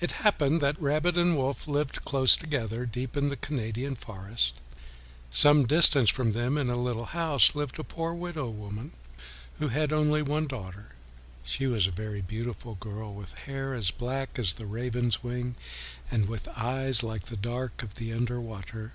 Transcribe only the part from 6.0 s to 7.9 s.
from them, in a little house, lived a